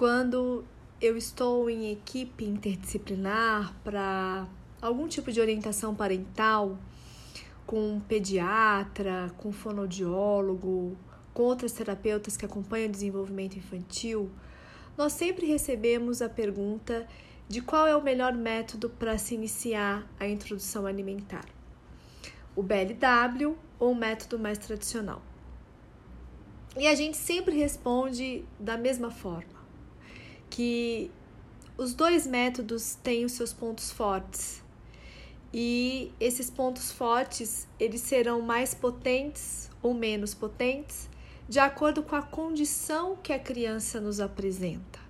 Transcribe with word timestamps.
quando 0.00 0.64
eu 0.98 1.14
estou 1.14 1.68
em 1.68 1.92
equipe 1.92 2.46
interdisciplinar 2.46 3.76
para 3.84 4.48
algum 4.80 5.06
tipo 5.06 5.30
de 5.30 5.42
orientação 5.42 5.94
parental, 5.94 6.78
com 7.66 7.96
um 7.96 8.00
pediatra, 8.00 9.30
com 9.36 9.52
fonoaudiólogo, 9.52 10.96
com 11.34 11.42
outras 11.42 11.72
terapeutas 11.72 12.34
que 12.34 12.46
acompanham 12.46 12.88
o 12.88 12.92
desenvolvimento 12.92 13.58
infantil, 13.58 14.30
nós 14.96 15.12
sempre 15.12 15.44
recebemos 15.44 16.22
a 16.22 16.30
pergunta 16.30 17.06
de 17.46 17.60
qual 17.60 17.86
é 17.86 17.94
o 17.94 18.02
melhor 18.02 18.32
método 18.32 18.88
para 18.88 19.18
se 19.18 19.34
iniciar 19.34 20.10
a 20.18 20.26
introdução 20.26 20.86
alimentar: 20.86 21.44
o 22.56 22.62
BLW 22.62 23.54
ou 23.78 23.92
o 23.92 23.94
método 23.94 24.38
mais 24.38 24.56
tradicional. 24.56 25.20
E 26.74 26.86
a 26.86 26.94
gente 26.94 27.18
sempre 27.18 27.54
responde 27.54 28.46
da 28.58 28.78
mesma 28.78 29.10
forma, 29.10 29.59
que 30.50 31.10
os 31.78 31.94
dois 31.94 32.26
métodos 32.26 32.96
têm 33.02 33.24
os 33.24 33.32
seus 33.32 33.52
pontos 33.52 33.90
fortes. 33.90 34.62
E 35.52 36.12
esses 36.20 36.50
pontos 36.50 36.92
fortes, 36.92 37.66
eles 37.78 38.02
serão 38.02 38.42
mais 38.42 38.74
potentes 38.74 39.70
ou 39.82 39.94
menos 39.94 40.34
potentes 40.34 41.08
de 41.48 41.58
acordo 41.58 42.02
com 42.02 42.14
a 42.14 42.22
condição 42.22 43.16
que 43.16 43.32
a 43.32 43.38
criança 43.38 44.00
nos 44.00 44.20
apresenta. 44.20 45.00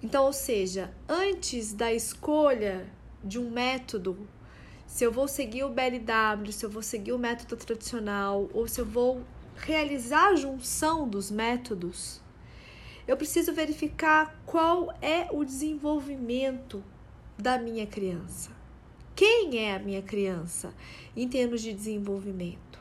Então, 0.00 0.26
ou 0.26 0.32
seja, 0.32 0.94
antes 1.08 1.72
da 1.72 1.92
escolha 1.92 2.88
de 3.24 3.40
um 3.40 3.50
método, 3.50 4.16
se 4.86 5.04
eu 5.04 5.10
vou 5.10 5.26
seguir 5.26 5.64
o 5.64 5.68
BLW, 5.68 6.52
se 6.52 6.64
eu 6.64 6.70
vou 6.70 6.82
seguir 6.82 7.12
o 7.12 7.18
método 7.18 7.56
tradicional 7.56 8.48
ou 8.54 8.68
se 8.68 8.80
eu 8.80 8.86
vou 8.86 9.24
realizar 9.56 10.28
a 10.28 10.36
junção 10.36 11.08
dos 11.08 11.28
métodos, 11.28 12.21
eu 13.06 13.16
preciso 13.16 13.52
verificar 13.52 14.40
qual 14.46 14.94
é 15.00 15.28
o 15.30 15.44
desenvolvimento 15.44 16.82
da 17.36 17.58
minha 17.58 17.86
criança. 17.86 18.50
Quem 19.14 19.58
é 19.58 19.74
a 19.74 19.78
minha 19.78 20.02
criança 20.02 20.72
em 21.16 21.28
termos 21.28 21.60
de 21.60 21.72
desenvolvimento? 21.72 22.80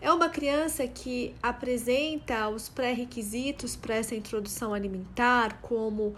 É 0.00 0.12
uma 0.12 0.28
criança 0.28 0.86
que 0.86 1.34
apresenta 1.42 2.48
os 2.48 2.68
pré-requisitos 2.68 3.74
para 3.74 3.96
essa 3.96 4.14
introdução 4.14 4.72
alimentar, 4.72 5.60
como 5.60 6.14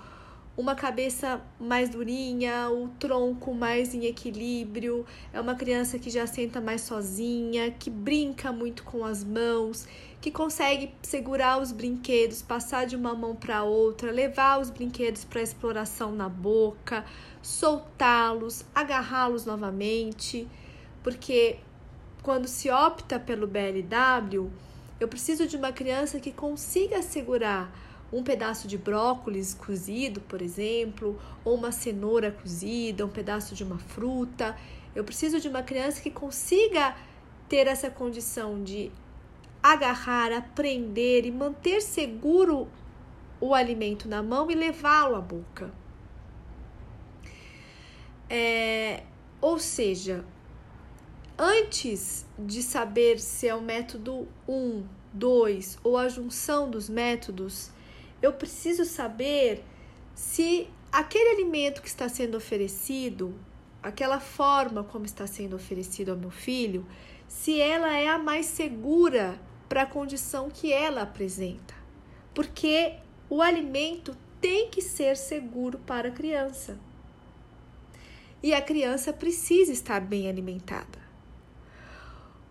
uma 0.61 0.75
cabeça 0.75 1.41
mais 1.59 1.89
durinha, 1.89 2.69
o 2.71 2.89
tronco 2.99 3.55
mais 3.55 3.95
em 3.95 4.05
equilíbrio, 4.05 5.07
é 5.33 5.41
uma 5.41 5.55
criança 5.55 5.99
que 5.99 6.11
já 6.11 6.27
senta 6.27 6.61
mais 6.61 6.83
sozinha, 6.83 7.71
que 7.71 7.89
brinca 7.89 8.53
muito 8.53 8.85
com 8.85 9.03
as 9.03 9.25
mãos, 9.25 9.89
que 10.21 10.31
consegue 10.31 10.95
segurar 11.03 11.61
os 11.61 11.73
brinquedos, 11.73 12.43
passar 12.43 12.87
de 12.87 12.95
uma 12.95 13.15
mão 13.15 13.35
para 13.35 13.63
outra, 13.63 14.13
levar 14.13 14.61
os 14.61 14.69
brinquedos 14.69 15.25
para 15.25 15.41
exploração 15.41 16.13
na 16.13 16.29
boca, 16.29 17.07
soltá-los, 17.43 18.63
agarrá-los 18.75 19.47
novamente, 19.47 20.47
porque 21.03 21.57
quando 22.23 22.47
se 22.47 22.71
opta 22.71 23.19
pelo 23.19 23.47
BLW, 23.47 24.51
eu 25.01 25.09
preciso 25.09 25.47
de 25.47 25.57
uma 25.57 25.73
criança 25.73 26.21
que 26.21 26.31
consiga 26.31 27.01
segurar 27.01 27.73
um 28.13 28.23
pedaço 28.23 28.67
de 28.67 28.77
brócolis 28.77 29.55
cozido, 29.55 30.21
por 30.21 30.43
exemplo, 30.43 31.21
ou 31.45 31.55
uma 31.55 31.71
cenoura 31.71 32.31
cozida, 32.31 33.07
um 33.07 33.09
pedaço 33.09 33.55
de 33.55 33.63
uma 33.63 33.79
fruta. 33.79 34.57
Eu 34.95 35.05
preciso 35.05 35.41
de 35.41 35.49
uma 35.49 35.63
criança 35.63 36.01
que 36.01 36.11
consiga 36.11 36.97
ter 37.49 37.67
essa 37.67 37.91
condição 37.91 38.63
de 38.63 38.91
agarrar, 39.63 40.33
aprender 40.33 41.25
e 41.25 41.31
manter 41.31 41.81
seguro 41.81 42.69
o 43.41 43.55
alimento 43.55 44.09
na 44.09 44.23
mão 44.23 44.51
e 44.51 44.55
levá-lo 44.55 45.17
à 45.17 45.21
boca. 45.21 45.73
É, 48.29 49.03
ou 49.41 49.59
seja, 49.59 50.25
antes 51.39 52.27
de 52.39 52.63
saber 52.63 53.19
se 53.19 53.49
é 53.49 53.55
o 53.55 53.61
método 53.61 54.29
1, 54.47 54.85
2 55.13 55.79
ou 55.83 55.97
a 55.97 56.09
junção 56.09 56.71
dos 56.71 56.89
métodos, 56.89 57.71
eu 58.23 58.33
preciso 58.33 58.85
saber 58.85 59.65
se 60.15 60.69
aquele 60.93 61.31
alimento 61.31 61.81
que 61.81 61.89
está 61.89 62.09
sendo 62.09 62.37
oferecido, 62.37 63.35
aquela 63.83 64.21
forma 64.21 64.85
como 64.85 65.05
está 65.05 65.27
sendo 65.27 65.57
oferecido 65.57 66.11
ao 66.11 66.17
meu 66.17 66.31
filho, 66.31 66.87
se 67.29 67.61
ela 67.61 67.97
é 67.97 68.09
a 68.09 68.19
mais 68.19 68.47
segura 68.47 69.41
para 69.69 69.83
a 69.83 69.87
condição 69.87 70.51
que 70.51 70.73
ela 70.73 71.03
apresenta. 71.03 71.75
Porque 72.35 72.95
o 73.29 73.41
alimento 73.41 74.17
tem 74.41 74.69
que 74.69 74.83
ser 74.83 75.17
seguro 75.17 75.79
para 75.79 76.09
a 76.09 76.13
criança. 76.13 76.79
E 78.43 78.53
a 78.55 78.61
criança 78.61 79.13
precisa 79.13 79.71
estar 79.71 80.01
bem 80.01 80.29
alimentada. 80.29 80.99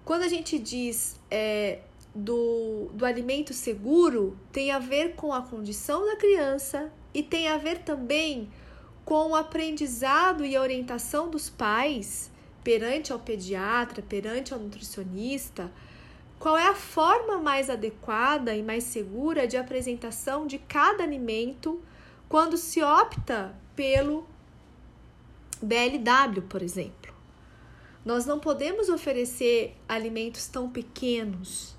Quando 0.05 0.23
a 0.23 0.27
gente 0.27 0.57
diz 0.57 1.19
é, 1.29 1.79
do, 2.23 2.89
do 2.93 3.05
alimento 3.05 3.53
seguro, 3.53 4.37
tem 4.51 4.71
a 4.71 4.79
ver 4.79 5.15
com 5.15 5.33
a 5.33 5.41
condição 5.41 6.05
da 6.05 6.15
criança 6.15 6.91
e 7.13 7.23
tem 7.23 7.47
a 7.47 7.57
ver 7.57 7.79
também 7.79 8.49
com 9.05 9.31
o 9.31 9.35
aprendizado 9.35 10.45
e 10.45 10.55
a 10.55 10.61
orientação 10.61 11.29
dos 11.29 11.49
pais 11.49 12.29
perante 12.63 13.11
ao 13.11 13.19
pediatra, 13.19 14.03
perante 14.03 14.53
ao 14.53 14.59
nutricionista, 14.59 15.71
qual 16.37 16.57
é 16.57 16.67
a 16.67 16.75
forma 16.75 17.37
mais 17.37 17.69
adequada 17.69 18.55
e 18.55 18.61
mais 18.61 18.83
segura 18.83 19.47
de 19.47 19.57
apresentação 19.57 20.45
de 20.45 20.57
cada 20.59 21.03
alimento 21.03 21.81
quando 22.27 22.57
se 22.57 22.83
opta 22.83 23.55
pelo 23.75 24.27
BLW, 25.61 26.43
por 26.47 26.61
exemplo. 26.61 27.13
Nós 28.05 28.25
não 28.25 28.39
podemos 28.39 28.89
oferecer 28.89 29.75
alimentos 29.87 30.47
tão 30.47 30.69
pequenos, 30.69 31.75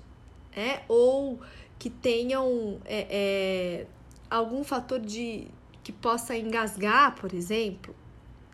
né? 0.55 0.83
ou 0.87 1.39
que 1.79 1.89
tenham 1.89 2.79
é, 2.85 3.07
é, 3.09 3.87
algum 4.29 4.63
fator 4.63 4.99
de 4.99 5.47
que 5.83 5.91
possa 5.91 6.37
engasgar, 6.37 7.15
por 7.15 7.33
exemplo, 7.33 7.95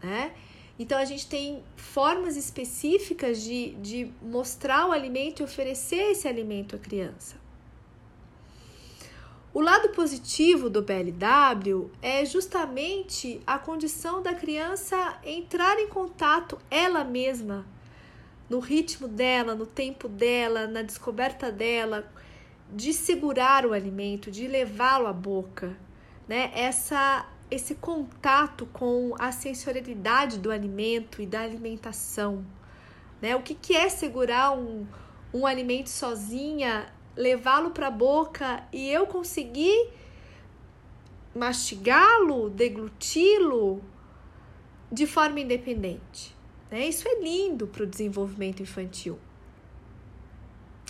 né? 0.01 0.33
Então 0.79 0.97
a 0.97 1.05
gente 1.05 1.27
tem 1.27 1.63
formas 1.75 2.37
específicas 2.37 3.41
de, 3.41 3.71
de 3.75 4.11
mostrar 4.21 4.87
o 4.87 4.91
alimento 4.91 5.41
e 5.41 5.43
oferecer 5.43 6.11
esse 6.11 6.27
alimento 6.27 6.75
à 6.75 6.79
criança. 6.79 7.35
O 9.53 9.59
lado 9.59 9.89
positivo 9.89 10.69
do 10.69 10.83
BLW 10.83 11.89
é 11.99 12.23
justamente 12.23 13.41
a 13.45 13.57
condição 13.57 14.21
da 14.21 14.35
criança 14.35 15.19
entrar 15.23 15.79
em 15.79 15.87
contato 15.87 16.59
ela 16.69 17.03
mesma, 17.03 17.65
no 18.49 18.59
ritmo 18.59 19.07
dela, 19.07 19.55
no 19.55 19.65
tempo 19.65 20.07
dela, 20.07 20.67
na 20.67 20.81
descoberta 20.81 21.51
dela, 21.51 22.11
de 22.71 22.93
segurar 22.93 23.65
o 23.65 23.73
alimento, 23.73 24.29
de 24.29 24.47
levá-lo 24.47 25.07
à 25.07 25.13
boca, 25.13 25.77
né? 26.27 26.51
Essa 26.53 27.27
esse 27.49 27.75
contato 27.75 28.65
com 28.73 29.15
a 29.17 29.31
sensorialidade 29.31 30.37
do 30.37 30.51
alimento 30.51 31.21
e 31.21 31.25
da 31.25 31.41
alimentação, 31.41 32.45
né? 33.21 33.35
O 33.35 33.41
que, 33.41 33.55
que 33.55 33.73
é 33.73 33.87
segurar 33.87 34.51
um, 34.51 34.85
um 35.33 35.45
alimento 35.45 35.89
sozinha 35.89 36.91
levá-lo 37.17 37.71
para 37.71 37.87
a 37.87 37.91
boca 37.91 38.63
e 38.71 38.89
eu 38.89 39.07
conseguir 39.07 39.89
mastigá-lo, 41.33 42.49
degluti-lo 42.49 43.81
de 44.91 45.07
forma 45.07 45.39
independente. 45.39 46.36
Né? 46.71 46.87
Isso 46.87 47.07
é 47.07 47.19
lindo 47.21 47.67
para 47.67 47.83
o 47.83 47.87
desenvolvimento 47.87 48.61
infantil. 48.61 49.19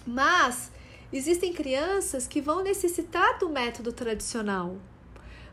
Mas 0.06 0.72
existem 1.12 1.54
crianças 1.54 2.28
que 2.28 2.42
vão 2.42 2.64
necessitar 2.64 3.38
do 3.40 3.50
método 3.50 3.92
tradicional, 3.92 4.78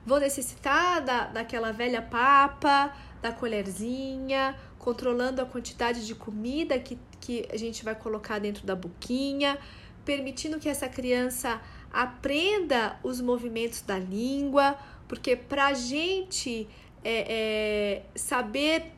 vão 0.04 0.18
necessitar 0.18 1.02
da, 1.02 1.26
daquela 1.26 1.72
velha 1.72 2.02
papa, 2.02 2.94
da 3.20 3.32
colherzinha, 3.32 4.56
controlando 4.78 5.40
a 5.40 5.46
quantidade 5.46 6.06
de 6.06 6.14
comida 6.14 6.78
que, 6.78 6.98
que 7.20 7.48
a 7.50 7.56
gente 7.56 7.84
vai 7.84 7.94
colocar 7.94 8.38
dentro 8.38 8.66
da 8.66 8.76
boquinha 8.76 9.58
permitindo 10.04 10.58
que 10.58 10.68
essa 10.68 10.88
criança 10.88 11.60
aprenda 11.92 12.98
os 13.02 13.20
movimentos 13.20 13.80
da 13.80 13.98
língua, 13.98 14.76
porque 15.08 15.36
para 15.36 15.66
a 15.68 15.74
gente 15.74 16.68
é, 17.02 17.26
é, 17.28 18.02
saber 18.14 18.92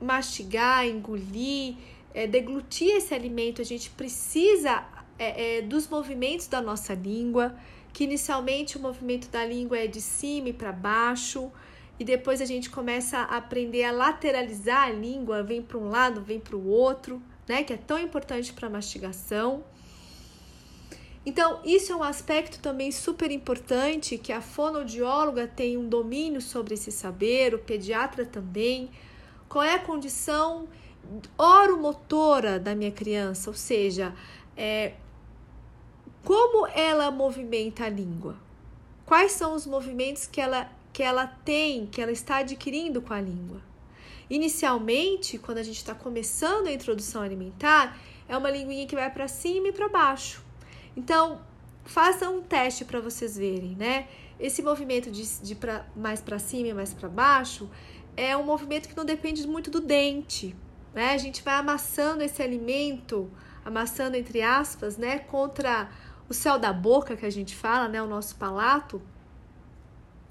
mastigar, 0.00 0.86
engolir, 0.86 1.76
é, 2.14 2.26
deglutir 2.26 2.96
esse 2.96 3.14
alimento, 3.14 3.60
a 3.60 3.64
gente 3.64 3.90
precisa 3.90 4.84
é, 5.18 5.58
é, 5.58 5.62
dos 5.62 5.88
movimentos 5.88 6.46
da 6.46 6.60
nossa 6.60 6.94
língua, 6.94 7.54
que 7.92 8.04
inicialmente 8.04 8.76
o 8.76 8.80
movimento 8.80 9.28
da 9.28 9.44
língua 9.44 9.78
é 9.78 9.86
de 9.86 10.00
cima 10.00 10.48
e 10.48 10.52
para 10.52 10.72
baixo, 10.72 11.50
e 11.98 12.04
depois 12.04 12.40
a 12.40 12.46
gente 12.46 12.70
começa 12.70 13.18
a 13.18 13.36
aprender 13.36 13.84
a 13.84 13.92
lateralizar 13.92 14.88
a 14.88 14.90
língua, 14.90 15.42
vem 15.42 15.60
para 15.60 15.76
um 15.76 15.90
lado, 15.90 16.22
vem 16.22 16.40
para 16.40 16.56
o 16.56 16.66
outro, 16.66 17.22
né? 17.46 17.62
Que 17.62 17.74
é 17.74 17.76
tão 17.76 17.98
importante 17.98 18.54
para 18.54 18.68
a 18.68 18.70
mastigação. 18.70 19.62
Então, 21.26 21.60
isso 21.62 21.92
é 21.92 21.96
um 21.96 22.02
aspecto 22.02 22.58
também 22.60 22.90
super 22.90 23.30
importante 23.30 24.16
que 24.16 24.32
a 24.32 24.40
fonoaudióloga 24.40 25.46
tem 25.46 25.76
um 25.76 25.86
domínio 25.86 26.40
sobre 26.40 26.72
esse 26.72 26.90
saber, 26.90 27.54
o 27.54 27.58
pediatra 27.58 28.24
também. 28.24 28.88
Qual 29.50 29.64
é 29.64 29.74
a 29.74 29.80
condição 29.80 30.68
oromotora 31.36 32.60
da 32.60 32.72
minha 32.72 32.92
criança? 32.92 33.50
Ou 33.50 33.56
seja, 33.56 34.14
é, 34.56 34.92
como 36.24 36.68
ela 36.68 37.10
movimenta 37.10 37.84
a 37.84 37.88
língua? 37.88 38.36
Quais 39.04 39.32
são 39.32 39.56
os 39.56 39.66
movimentos 39.66 40.24
que 40.24 40.40
ela, 40.40 40.70
que 40.92 41.02
ela 41.02 41.26
tem, 41.26 41.84
que 41.86 42.00
ela 42.00 42.12
está 42.12 42.36
adquirindo 42.36 43.02
com 43.02 43.12
a 43.12 43.20
língua? 43.20 43.60
Inicialmente, 44.30 45.36
quando 45.36 45.58
a 45.58 45.64
gente 45.64 45.78
está 45.78 45.96
começando 45.96 46.68
a 46.68 46.72
introdução 46.72 47.20
alimentar, 47.20 47.98
é 48.28 48.36
uma 48.36 48.48
linguinha 48.48 48.86
que 48.86 48.94
vai 48.94 49.10
para 49.10 49.26
cima 49.26 49.66
e 49.66 49.72
para 49.72 49.88
baixo. 49.88 50.44
Então, 50.96 51.40
faça 51.84 52.30
um 52.30 52.40
teste 52.40 52.84
para 52.84 53.00
vocês 53.00 53.36
verem, 53.36 53.74
né? 53.74 54.06
Esse 54.38 54.62
movimento 54.62 55.10
de, 55.10 55.26
de 55.42 55.56
pra, 55.56 55.84
mais 55.96 56.20
para 56.20 56.38
cima 56.38 56.68
e 56.68 56.72
mais 56.72 56.94
para 56.94 57.08
baixo 57.08 57.68
é 58.16 58.36
um 58.36 58.44
movimento 58.44 58.88
que 58.88 58.96
não 58.96 59.04
depende 59.04 59.46
muito 59.46 59.70
do 59.70 59.80
dente, 59.80 60.54
né? 60.94 61.12
A 61.12 61.18
gente 61.18 61.42
vai 61.42 61.54
amassando 61.54 62.22
esse 62.22 62.42
alimento, 62.42 63.30
amassando 63.64 64.16
entre 64.16 64.42
aspas, 64.42 64.96
né, 64.96 65.18
contra 65.18 65.90
o 66.28 66.34
céu 66.34 66.58
da 66.58 66.72
boca 66.72 67.16
que 67.16 67.26
a 67.26 67.30
gente 67.30 67.54
fala, 67.54 67.88
né, 67.88 68.00
o 68.02 68.06
nosso 68.06 68.36
palato, 68.36 69.02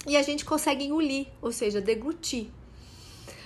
e 0.08 0.16
a 0.16 0.22
gente 0.22 0.46
consegue 0.46 0.86
engolir, 0.86 1.28
ou 1.42 1.52
seja, 1.52 1.81
deglutir. 1.81 2.50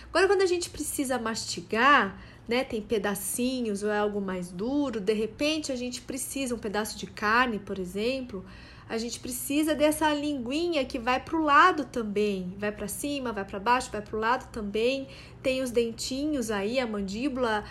Agora, 0.09 0.27
quando 0.27 0.44
a 0.44 0.45
gente 0.45 0.69
precisa 0.69 1.18
mastigar, 1.18 2.19
né, 2.47 2.63
tem 2.63 2.81
pedacinhos 2.81 3.81
ou 3.81 3.89
é 3.89 3.97
algo 3.97 4.21
mais 4.21 4.51
duro, 4.51 5.00
de 5.00 5.13
repente 5.13 5.71
a 5.71 5.75
gente 5.75 6.01
precisa 6.01 6.53
um 6.53 6.59
pedaço 6.59 6.97
de 6.97 7.07
carne, 7.07 7.57
por 7.57 7.79
exemplo, 7.79 8.45
a 8.93 8.97
gente 8.99 9.19
precisa 9.19 9.73
dessa 9.73 10.13
linguinha 10.13 10.85
que 10.85 10.99
vai 10.99 11.19
para 11.19 11.35
o 11.35 11.41
lado 11.41 11.83
também, 11.83 12.53
vai 12.59 12.71
para 12.71 12.87
cima, 12.87 13.33
vai 13.33 13.43
para 13.43 13.59
baixo, 13.59 13.89
vai 13.91 14.03
para 14.03 14.15
o 14.15 14.19
lado 14.19 14.51
também. 14.51 15.07
Tem 15.41 15.63
os 15.63 15.71
dentinhos 15.71 16.51
aí, 16.51 16.79
a 16.79 16.85
mandíbula 16.85 17.63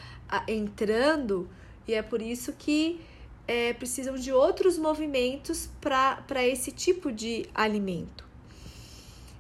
entrando, 0.49 1.49
e 1.87 1.95
é 1.95 2.03
por 2.03 2.21
isso 2.21 2.53
que 2.55 3.01
é, 3.47 3.73
precisam 3.73 4.17
de 4.17 4.33
outros 4.33 4.77
movimentos 4.77 5.71
para 5.81 6.45
esse 6.45 6.73
tipo 6.73 7.13
de 7.13 7.47
alimento. 7.55 8.32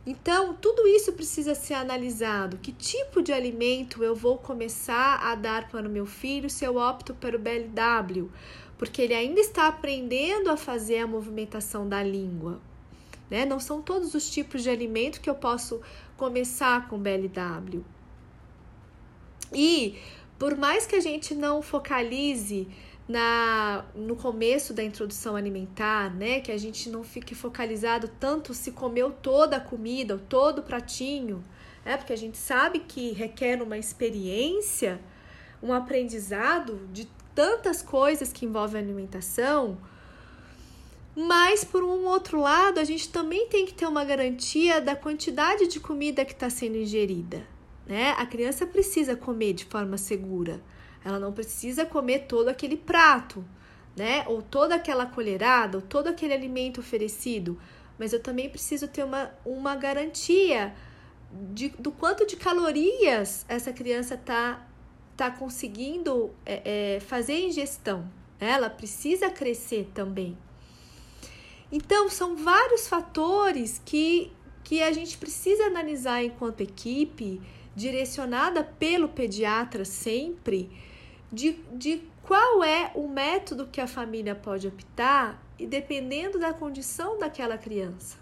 Então, 0.04 0.52
tudo 0.54 0.86
isso 0.86 1.12
precisa 1.12 1.54
ser 1.54 1.74
analisado. 1.74 2.58
Que 2.58 2.72
tipo 2.72 3.22
de 3.22 3.32
alimento 3.32 4.02
eu 4.02 4.14
vou 4.14 4.36
começar 4.36 5.20
a 5.20 5.34
dar 5.34 5.68
para 5.68 5.86
o 5.86 5.90
meu 5.90 6.06
filho 6.06 6.50
se 6.50 6.64
eu 6.64 6.76
opto 6.76 7.14
pelo 7.14 7.38
BLW? 7.38 8.28
Porque 8.76 9.02
ele 9.02 9.14
ainda 9.14 9.40
está 9.40 9.68
aprendendo 9.68 10.50
a 10.50 10.56
fazer 10.56 10.98
a 10.98 11.06
movimentação 11.06 11.88
da 11.88 12.02
língua. 12.02 12.60
Né? 13.30 13.44
Não 13.44 13.60
são 13.60 13.80
todos 13.80 14.14
os 14.14 14.28
tipos 14.28 14.64
de 14.64 14.70
alimento 14.70 15.20
que 15.20 15.30
eu 15.30 15.36
posso 15.36 15.80
começar 16.16 16.88
com 16.88 16.98
BLW. 16.98 17.84
E, 19.54 19.98
por 20.36 20.56
mais 20.56 20.84
que 20.84 20.96
a 20.96 21.00
gente 21.00 21.32
não 21.32 21.62
focalize 21.62 22.66
na 23.08 23.84
no 23.94 24.16
começo 24.16 24.72
da 24.72 24.82
introdução 24.82 25.36
alimentar, 25.36 26.14
né, 26.14 26.40
que 26.40 26.52
a 26.52 26.58
gente 26.58 26.88
não 26.88 27.02
fique 27.02 27.34
focalizado 27.34 28.08
tanto 28.20 28.54
se 28.54 28.72
comeu 28.72 29.10
toda 29.10 29.56
a 29.56 29.60
comida, 29.60 30.14
ou 30.14 30.20
todo 30.20 30.60
o 30.60 30.62
pratinho, 30.62 31.42
é 31.84 31.96
porque 31.96 32.12
a 32.12 32.18
gente 32.18 32.38
sabe 32.38 32.80
que 32.80 33.12
requer 33.12 33.60
uma 33.60 33.76
experiência, 33.76 35.00
um 35.62 35.72
aprendizado 35.72 36.88
de 36.92 37.08
tantas 37.34 37.82
coisas 37.82 38.32
que 38.32 38.46
envolvem 38.46 38.80
alimentação. 38.80 39.78
Mas 41.14 41.62
por 41.62 41.84
um 41.84 42.06
outro 42.06 42.40
lado, 42.40 42.78
a 42.78 42.84
gente 42.84 43.10
também 43.10 43.46
tem 43.48 43.66
que 43.66 43.74
ter 43.74 43.86
uma 43.86 44.04
garantia 44.04 44.80
da 44.80 44.96
quantidade 44.96 45.66
de 45.66 45.78
comida 45.78 46.24
que 46.24 46.32
está 46.32 46.48
sendo 46.48 46.76
ingerida. 46.76 47.46
Né? 47.86 48.14
A 48.16 48.24
criança 48.24 48.66
precisa 48.66 49.14
comer 49.14 49.52
de 49.52 49.64
forma 49.64 49.98
segura. 49.98 50.60
Ela 51.04 51.18
não 51.18 51.32
precisa 51.32 51.84
comer 51.84 52.26
todo 52.26 52.48
aquele 52.48 52.76
prato, 52.76 53.44
né? 53.96 54.24
Ou 54.26 54.40
toda 54.40 54.74
aquela 54.74 55.06
colherada, 55.06 55.78
ou 55.78 55.82
todo 55.82 56.06
aquele 56.06 56.32
alimento 56.32 56.80
oferecido. 56.80 57.58
Mas 57.98 58.12
eu 58.12 58.20
também 58.20 58.48
preciso 58.48 58.88
ter 58.88 59.04
uma, 59.04 59.30
uma 59.44 59.74
garantia 59.76 60.74
de, 61.52 61.70
do 61.70 61.90
quanto 61.90 62.26
de 62.26 62.36
calorias 62.36 63.44
essa 63.48 63.72
criança 63.72 64.14
está 64.14 64.66
tá 65.16 65.30
conseguindo 65.30 66.30
é, 66.44 66.96
é, 66.96 67.00
fazer 67.00 67.38
ingestão. 67.40 68.08
Ela 68.38 68.68
precisa 68.70 69.30
crescer 69.30 69.90
também. 69.94 70.36
Então, 71.70 72.08
são 72.08 72.36
vários 72.36 72.86
fatores 72.86 73.80
que, 73.84 74.30
que 74.62 74.82
a 74.82 74.92
gente 74.92 75.16
precisa 75.16 75.64
analisar 75.64 76.22
enquanto 76.22 76.60
equipe, 76.60 77.40
direcionada 77.74 78.62
pelo 78.62 79.08
pediatra 79.08 79.84
sempre 79.84 80.70
de, 81.32 81.52
de 81.72 82.02
qual 82.22 82.62
é 82.62 82.92
o 82.94 83.08
método 83.08 83.66
que 83.66 83.80
a 83.80 83.86
família 83.86 84.34
pode 84.34 84.68
optar 84.68 85.42
e 85.58 85.66
dependendo 85.66 86.38
da 86.38 86.52
condição 86.52 87.18
daquela 87.18 87.56
criança. 87.56 88.18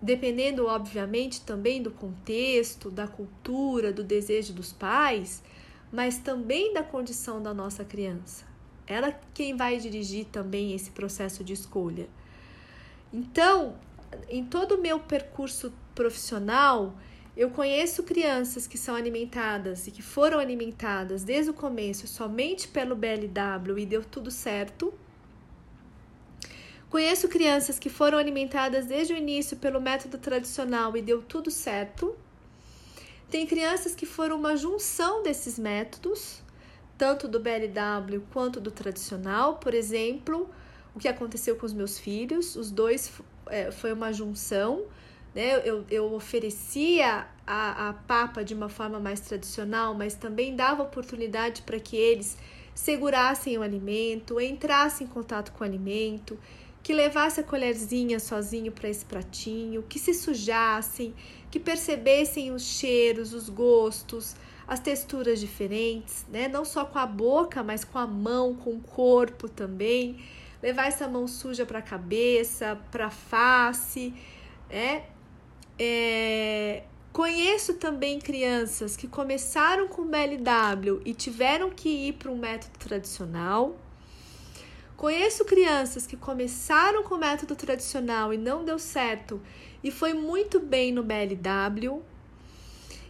Dependendo, 0.00 0.66
obviamente, 0.66 1.40
também 1.42 1.82
do 1.82 1.90
contexto, 1.90 2.90
da 2.90 3.06
cultura, 3.06 3.92
do 3.92 4.02
desejo 4.02 4.52
dos 4.52 4.72
pais, 4.72 5.42
mas 5.92 6.18
também 6.18 6.72
da 6.72 6.82
condição 6.82 7.42
da 7.42 7.54
nossa 7.54 7.84
criança. 7.84 8.44
Ela 8.86 9.18
quem 9.32 9.56
vai 9.56 9.78
dirigir 9.78 10.26
também 10.26 10.74
esse 10.74 10.90
processo 10.90 11.42
de 11.42 11.52
escolha. 11.52 12.08
Então, 13.12 13.76
em 14.28 14.44
todo 14.44 14.74
o 14.74 14.80
meu 14.80 15.00
percurso 15.00 15.72
profissional, 15.94 16.94
eu 17.36 17.50
conheço 17.50 18.04
crianças 18.04 18.66
que 18.66 18.78
são 18.78 18.94
alimentadas 18.94 19.88
e 19.88 19.90
que 19.90 20.02
foram 20.02 20.38
alimentadas 20.38 21.24
desde 21.24 21.50
o 21.50 21.54
começo 21.54 22.06
somente 22.06 22.68
pelo 22.68 22.94
BLW 22.94 23.78
e 23.78 23.86
deu 23.86 24.04
tudo 24.04 24.30
certo. 24.30 24.94
Conheço 26.88 27.26
crianças 27.26 27.76
que 27.76 27.90
foram 27.90 28.18
alimentadas 28.18 28.86
desde 28.86 29.12
o 29.12 29.16
início 29.16 29.56
pelo 29.56 29.80
método 29.80 30.16
tradicional 30.16 30.96
e 30.96 31.02
deu 31.02 31.22
tudo 31.22 31.50
certo. 31.50 32.16
Tem 33.28 33.44
crianças 33.48 33.96
que 33.96 34.06
foram 34.06 34.36
uma 34.36 34.56
junção 34.56 35.20
desses 35.20 35.58
métodos, 35.58 36.40
tanto 36.96 37.26
do 37.26 37.40
BLW 37.40 38.20
quanto 38.32 38.60
do 38.60 38.70
tradicional. 38.70 39.56
Por 39.56 39.74
exemplo, 39.74 40.48
o 40.94 41.00
que 41.00 41.08
aconteceu 41.08 41.56
com 41.56 41.66
os 41.66 41.72
meus 41.72 41.98
filhos, 41.98 42.54
os 42.54 42.70
dois 42.70 43.10
é, 43.48 43.72
foi 43.72 43.92
uma 43.92 44.12
junção 44.12 44.84
né? 45.34 45.60
Eu, 45.64 45.84
eu 45.90 46.12
oferecia 46.14 47.26
a, 47.46 47.88
a 47.88 47.92
papa 47.92 48.44
de 48.44 48.54
uma 48.54 48.68
forma 48.68 49.00
mais 49.00 49.20
tradicional, 49.20 49.94
mas 49.94 50.14
também 50.14 50.54
dava 50.54 50.82
oportunidade 50.82 51.62
para 51.62 51.80
que 51.80 51.96
eles 51.96 52.38
segurassem 52.74 53.58
o 53.58 53.62
alimento, 53.62 54.40
entrassem 54.40 55.06
em 55.06 55.10
contato 55.10 55.52
com 55.52 55.64
o 55.64 55.66
alimento, 55.66 56.38
que 56.82 56.92
levasse 56.92 57.40
a 57.40 57.44
colherzinha 57.44 58.20
sozinho 58.20 58.70
para 58.70 58.88
esse 58.88 59.04
pratinho, 59.04 59.82
que 59.82 59.98
se 59.98 60.12
sujassem, 60.12 61.14
que 61.50 61.58
percebessem 61.58 62.50
os 62.50 62.62
cheiros, 62.62 63.32
os 63.32 63.48
gostos, 63.48 64.36
as 64.66 64.80
texturas 64.80 65.40
diferentes, 65.40 66.26
né? 66.30 66.48
Não 66.48 66.64
só 66.64 66.84
com 66.84 66.98
a 66.98 67.06
boca, 67.06 67.62
mas 67.62 67.84
com 67.84 67.98
a 67.98 68.06
mão, 68.06 68.54
com 68.54 68.70
o 68.74 68.80
corpo 68.80 69.48
também. 69.48 70.18
Levar 70.62 70.86
essa 70.86 71.06
mão 71.06 71.28
suja 71.28 71.64
para 71.66 71.78
a 71.78 71.82
cabeça, 71.82 72.78
para 72.90 73.06
a 73.06 73.10
face, 73.10 74.12
é 74.70 75.02
é, 75.78 76.84
conheço 77.12 77.74
também 77.74 78.18
crianças 78.18 78.96
que 78.96 79.08
começaram 79.08 79.88
com 79.88 80.06
BLW 80.06 81.02
e 81.04 81.14
tiveram 81.14 81.70
que 81.70 81.88
ir 81.88 82.12
para 82.14 82.30
um 82.30 82.36
método 82.36 82.78
tradicional. 82.78 83.76
Conheço 84.96 85.44
crianças 85.44 86.06
que 86.06 86.16
começaram 86.16 87.02
com 87.02 87.16
o 87.16 87.18
método 87.18 87.56
tradicional 87.56 88.32
e 88.32 88.38
não 88.38 88.64
deu 88.64 88.78
certo 88.78 89.40
e 89.82 89.90
foi 89.90 90.14
muito 90.14 90.60
bem 90.60 90.92
no 90.92 91.02
BLW. 91.02 92.02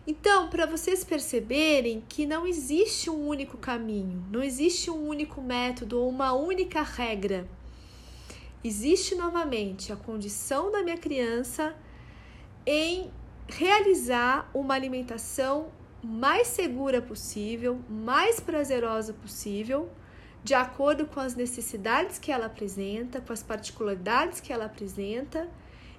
Então, 0.06 0.48
para 0.48 0.66
vocês 0.66 1.02
perceberem 1.02 2.02
que 2.08 2.26
não 2.26 2.46
existe 2.46 3.08
um 3.08 3.26
único 3.26 3.56
caminho, 3.56 4.22
não 4.30 4.42
existe 4.42 4.90
um 4.90 5.06
único 5.06 5.40
método 5.40 5.98
ou 5.98 6.08
uma 6.08 6.32
única 6.32 6.82
regra. 6.82 7.48
Existe 8.62 9.14
novamente 9.14 9.92
a 9.92 9.96
condição 9.96 10.70
da 10.70 10.82
minha 10.82 10.98
criança 10.98 11.74
em 12.66 13.10
realizar 13.48 14.50
uma 14.54 14.74
alimentação 14.74 15.70
mais 16.02 16.48
segura 16.48 17.00
possível, 17.00 17.80
mais 17.88 18.40
prazerosa 18.40 19.12
possível, 19.12 19.90
de 20.42 20.54
acordo 20.54 21.06
com 21.06 21.20
as 21.20 21.34
necessidades 21.34 22.18
que 22.18 22.30
ela 22.30 22.46
apresenta, 22.46 23.20
com 23.20 23.32
as 23.32 23.42
particularidades 23.42 24.40
que 24.40 24.52
ela 24.52 24.66
apresenta 24.66 25.48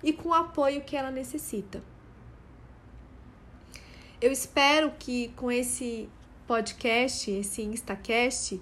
e 0.04 0.14
com 0.14 0.30
o 0.30 0.34
apoio 0.34 0.82
que 0.82 0.96
ela 0.96 1.10
necessita. 1.10 1.82
Eu 4.22 4.32
espero 4.32 4.92
que 5.00 5.30
com 5.30 5.52
esse 5.52 6.08
podcast, 6.48 7.30
esse 7.32 7.64
Instacast, 7.64 8.62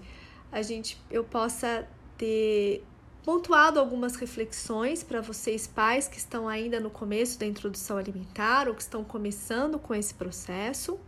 a 0.52 0.62
gente 0.62 0.98
eu 1.12 1.24
possa 1.24 1.88
ter 2.18 2.84
pontuado 3.24 3.80
algumas 3.80 4.16
reflexões 4.18 5.02
para 5.02 5.22
vocês, 5.22 5.66
pais 5.66 6.10
que 6.10 6.18
estão 6.18 6.48
ainda 6.48 6.80
no 6.80 6.90
começo 6.90 7.40
da 7.40 7.46
introdução 7.46 7.98
alimentar 7.98 8.68
ou 8.68 8.76
que 8.76 8.82
estão 8.82 9.04
começando 9.04 9.80
com 9.80 9.96
esse 9.96 10.14
processo, 10.14 11.00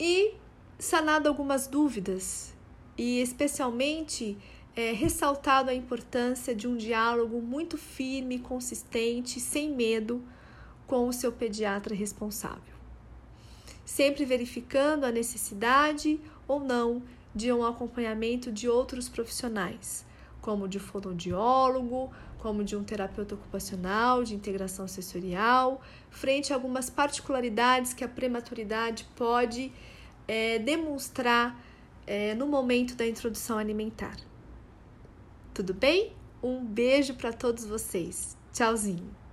e 0.00 0.32
sanado 0.78 1.28
algumas 1.28 1.66
dúvidas, 1.66 2.54
e 2.96 3.20
especialmente 3.20 4.36
é, 4.74 4.92
ressaltado 4.92 5.68
a 5.68 5.74
importância 5.74 6.54
de 6.54 6.66
um 6.66 6.76
diálogo 6.76 7.40
muito 7.42 7.76
firme, 7.76 8.38
consistente, 8.38 9.38
sem 9.38 9.70
medo 9.70 10.22
com 10.86 11.06
o 11.06 11.12
seu 11.12 11.32
pediatra 11.32 11.94
responsável. 11.94 12.74
Sempre 13.84 14.24
verificando 14.24 15.04
a 15.04 15.12
necessidade 15.12 16.18
ou 16.48 16.60
não 16.60 17.02
de 17.34 17.52
um 17.52 17.64
acompanhamento 17.64 18.50
de 18.50 18.68
outros 18.68 19.08
profissionais 19.08 20.06
como 20.46 20.68
de 20.68 20.78
fonoaudiólogo, 20.78 22.12
como 22.38 22.62
de 22.62 22.76
um 22.76 22.84
terapeuta 22.84 23.34
ocupacional, 23.34 24.22
de 24.22 24.32
integração 24.32 24.86
sensorial, 24.86 25.82
frente 26.08 26.52
a 26.52 26.56
algumas 26.56 26.88
particularidades 26.88 27.92
que 27.92 28.04
a 28.04 28.08
prematuridade 28.08 29.04
pode 29.16 29.72
é, 30.28 30.60
demonstrar 30.60 31.60
é, 32.06 32.32
no 32.36 32.46
momento 32.46 32.94
da 32.94 33.04
introdução 33.04 33.58
alimentar. 33.58 34.16
Tudo 35.52 35.74
bem? 35.74 36.12
Um 36.40 36.64
beijo 36.64 37.14
para 37.14 37.32
todos 37.32 37.64
vocês. 37.64 38.36
Tchauzinho! 38.52 39.25